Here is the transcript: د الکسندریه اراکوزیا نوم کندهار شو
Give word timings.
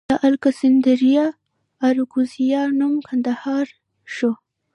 د 0.09 0.13
الکسندریه 0.27 1.25
اراکوزیا 1.87 2.61
نوم 2.79 2.93
کندهار 3.07 3.67
شو 4.15 4.31